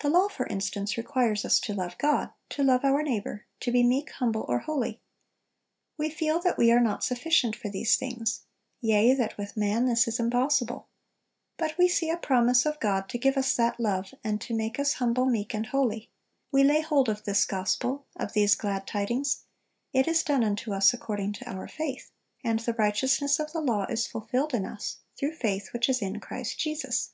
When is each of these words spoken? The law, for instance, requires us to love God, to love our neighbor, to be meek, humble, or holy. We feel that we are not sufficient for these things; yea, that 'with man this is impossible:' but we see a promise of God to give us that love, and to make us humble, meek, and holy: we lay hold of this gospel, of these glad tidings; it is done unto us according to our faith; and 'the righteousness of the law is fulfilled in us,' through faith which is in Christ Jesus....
The 0.00 0.10
law, 0.10 0.28
for 0.28 0.46
instance, 0.48 0.98
requires 0.98 1.42
us 1.42 1.58
to 1.60 1.72
love 1.72 1.96
God, 1.96 2.34
to 2.50 2.62
love 2.62 2.84
our 2.84 3.02
neighbor, 3.02 3.46
to 3.60 3.72
be 3.72 3.82
meek, 3.82 4.10
humble, 4.10 4.44
or 4.46 4.58
holy. 4.58 5.00
We 5.96 6.10
feel 6.10 6.38
that 6.40 6.58
we 6.58 6.70
are 6.70 6.82
not 6.82 7.02
sufficient 7.02 7.56
for 7.56 7.70
these 7.70 7.96
things; 7.96 8.42
yea, 8.82 9.14
that 9.14 9.38
'with 9.38 9.56
man 9.56 9.86
this 9.86 10.06
is 10.06 10.20
impossible:' 10.20 10.86
but 11.56 11.78
we 11.78 11.88
see 11.88 12.10
a 12.10 12.18
promise 12.18 12.66
of 12.66 12.78
God 12.78 13.08
to 13.08 13.16
give 13.16 13.38
us 13.38 13.54
that 13.56 13.80
love, 13.80 14.12
and 14.22 14.38
to 14.42 14.52
make 14.54 14.78
us 14.78 14.92
humble, 15.00 15.24
meek, 15.24 15.54
and 15.54 15.64
holy: 15.68 16.10
we 16.52 16.62
lay 16.62 16.82
hold 16.82 17.08
of 17.08 17.24
this 17.24 17.46
gospel, 17.46 18.04
of 18.16 18.34
these 18.34 18.54
glad 18.54 18.86
tidings; 18.86 19.44
it 19.94 20.06
is 20.06 20.22
done 20.22 20.44
unto 20.44 20.74
us 20.74 20.92
according 20.92 21.32
to 21.32 21.50
our 21.50 21.66
faith; 21.66 22.10
and 22.44 22.60
'the 22.60 22.74
righteousness 22.74 23.38
of 23.40 23.52
the 23.52 23.62
law 23.62 23.86
is 23.86 24.06
fulfilled 24.06 24.52
in 24.52 24.66
us,' 24.66 24.98
through 25.16 25.32
faith 25.32 25.72
which 25.72 25.88
is 25.88 26.02
in 26.02 26.20
Christ 26.20 26.58
Jesus.... 26.58 27.12